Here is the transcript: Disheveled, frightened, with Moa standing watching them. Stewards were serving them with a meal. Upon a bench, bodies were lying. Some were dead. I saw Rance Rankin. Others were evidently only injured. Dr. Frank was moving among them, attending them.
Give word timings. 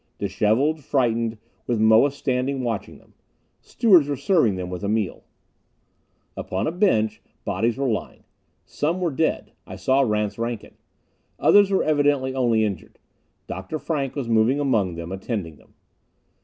Disheveled, 0.17 0.83
frightened, 0.83 1.37
with 1.67 1.79
Moa 1.79 2.09
standing 2.09 2.63
watching 2.63 2.97
them. 2.97 3.13
Stewards 3.61 4.07
were 4.07 4.15
serving 4.15 4.55
them 4.55 4.71
with 4.71 4.83
a 4.83 4.89
meal. 4.89 5.23
Upon 6.35 6.65
a 6.65 6.71
bench, 6.71 7.21
bodies 7.45 7.77
were 7.77 7.87
lying. 7.87 8.23
Some 8.65 8.99
were 8.99 9.11
dead. 9.11 9.51
I 9.67 9.75
saw 9.75 10.01
Rance 10.01 10.39
Rankin. 10.39 10.73
Others 11.37 11.69
were 11.69 11.83
evidently 11.83 12.33
only 12.33 12.65
injured. 12.65 12.97
Dr. 13.45 13.77
Frank 13.77 14.15
was 14.15 14.27
moving 14.27 14.59
among 14.59 14.95
them, 14.95 15.11
attending 15.11 15.57
them. 15.57 15.75